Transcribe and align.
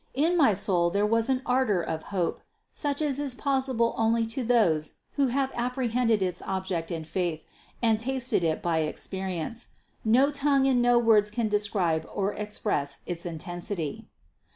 In 0.15 0.35
my 0.35 0.55
soul 0.55 0.89
there 0.89 1.05
was 1.05 1.29
an 1.29 1.43
ardor 1.45 1.79
of 1.83 2.05
hope, 2.09 2.39
such 2.71 3.03
as 3.03 3.19
is 3.19 3.35
possible 3.35 3.93
only 3.99 4.25
to 4.25 4.43
those 4.43 4.93
who 5.11 5.27
have 5.27 5.51
apprehended 5.53 6.23
its 6.23 6.41
object 6.41 6.89
in 6.89 7.03
faith 7.03 7.45
and 7.83 7.99
tasted 7.99 8.43
it 8.43 8.63
by 8.63 8.79
experience; 8.79 9.67
no 10.03 10.31
tongue 10.31 10.65
and 10.65 10.81
no 10.81 10.97
words 10.97 11.29
can 11.29 11.47
describe 11.49 12.09
or 12.11 12.33
express 12.33 13.01
its 13.05 13.27
intensity. 13.27 14.07